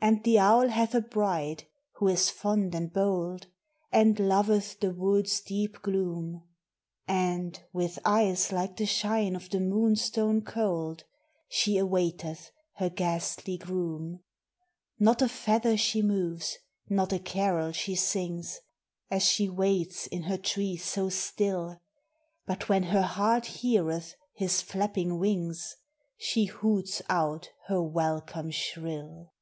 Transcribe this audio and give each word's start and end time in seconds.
And 0.00 0.22
the 0.22 0.38
owl 0.38 0.68
hath 0.68 0.94
a 0.94 1.00
bride, 1.00 1.64
who 1.94 2.06
is 2.06 2.30
fond 2.30 2.72
and 2.72 2.92
bold, 2.92 3.48
And 3.90 4.16
loveth 4.16 4.78
the 4.78 4.92
wood's 4.92 5.40
deep 5.40 5.82
gloom; 5.82 6.44
And, 7.08 7.60
with 7.72 7.98
eyes 8.04 8.52
like 8.52 8.76
the 8.76 8.86
shine 8.86 9.34
of 9.34 9.50
the 9.50 9.58
moonstone 9.58 10.42
cold, 10.42 11.02
She 11.48 11.78
awaiteth 11.78 12.52
her 12.76 12.88
ghastly 12.88 13.56
groom; 13.58 14.20
Not 15.00 15.20
a 15.20 15.28
feather 15.28 15.76
she 15.76 16.00
moves, 16.00 16.56
not 16.88 17.12
a 17.12 17.18
carol 17.18 17.72
she 17.72 17.96
sings, 17.96 18.60
As 19.10 19.24
she 19.24 19.48
waits 19.48 20.06
in 20.06 20.22
her 20.22 20.38
tree 20.38 20.76
so 20.76 21.08
still; 21.08 21.80
But 22.46 22.68
when 22.68 22.84
her 22.84 23.02
heart 23.02 23.46
heareth 23.46 24.14
his 24.32 24.62
flapping 24.62 25.18
wings, 25.18 25.74
She 26.16 26.44
hoots 26.44 27.02
out 27.08 27.48
her 27.66 27.82
welcome 27.82 28.52
shrill 28.52 29.32